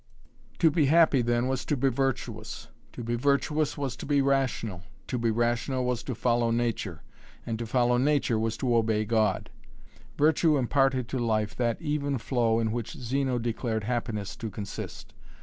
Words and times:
To 0.57 0.71
be 0.71 0.87
happy 0.87 1.21
then 1.21 1.47
was 1.47 1.63
to 1.65 1.77
be 1.77 1.89
virtuous, 1.89 2.69
to 2.93 3.03
be 3.03 3.13
virtuous 3.13 3.77
was 3.77 3.95
to 3.97 4.07
be 4.07 4.19
rational, 4.19 4.81
to 5.05 5.19
be 5.19 5.29
rational 5.29 5.85
was 5.85 6.01
to 6.05 6.15
follow 6.15 6.49
Nature, 6.49 7.03
and 7.45 7.59
to 7.59 7.67
follow 7.67 7.97
Nature 7.99 8.39
was 8.39 8.57
to 8.57 8.75
obey 8.75 9.05
God. 9.05 9.51
Virtue 10.17 10.57
imparted 10.57 11.07
to 11.09 11.19
life 11.19 11.55
that 11.55 11.79
even 11.79 12.17
flow 12.17 12.59
in 12.59 12.71
which 12.71 12.93
Zeno 12.97 13.37
declared 13.37 13.83
happiness 13.83 14.35
to 14.37 14.49
consist. 14.49 15.13